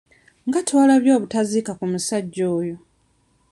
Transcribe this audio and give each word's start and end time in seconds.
Nga 0.47 0.59
twalabye 0.67 1.11
obutaziika 1.17 1.71
ku 1.79 1.85
musajja 1.91 2.45
oyo. 2.59 2.77